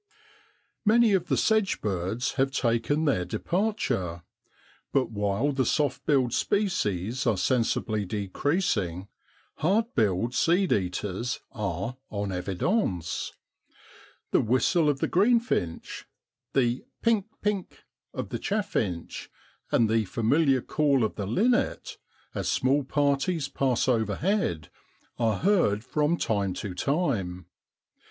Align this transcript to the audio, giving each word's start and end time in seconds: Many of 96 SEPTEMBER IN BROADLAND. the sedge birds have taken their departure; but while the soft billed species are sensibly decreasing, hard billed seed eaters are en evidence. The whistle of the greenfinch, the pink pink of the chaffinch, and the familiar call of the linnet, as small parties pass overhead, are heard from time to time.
Many 0.83 1.13
of 1.13 1.29
96 1.29 1.43
SEPTEMBER 1.43 1.59
IN 1.59 1.77
BROADLAND. 1.77 1.77
the 1.77 1.77
sedge 1.77 1.81
birds 1.81 2.31
have 2.37 2.51
taken 2.51 3.05
their 3.05 3.23
departure; 3.23 4.23
but 4.91 5.11
while 5.11 5.51
the 5.51 5.63
soft 5.63 6.07
billed 6.07 6.33
species 6.33 7.27
are 7.27 7.37
sensibly 7.37 8.05
decreasing, 8.05 9.09
hard 9.57 9.93
billed 9.93 10.33
seed 10.33 10.71
eaters 10.73 11.41
are 11.51 11.97
en 12.11 12.31
evidence. 12.31 13.33
The 14.31 14.39
whistle 14.41 14.89
of 14.89 15.01
the 15.01 15.07
greenfinch, 15.07 16.05
the 16.53 16.83
pink 17.03 17.27
pink 17.43 17.83
of 18.11 18.29
the 18.29 18.39
chaffinch, 18.39 19.29
and 19.71 19.87
the 19.87 20.05
familiar 20.05 20.61
call 20.63 21.03
of 21.03 21.13
the 21.13 21.27
linnet, 21.27 21.99
as 22.33 22.49
small 22.49 22.83
parties 22.83 23.47
pass 23.49 23.87
overhead, 23.87 24.71
are 25.19 25.37
heard 25.37 25.83
from 25.83 26.17
time 26.17 26.53
to 26.55 26.73
time. 26.73 27.45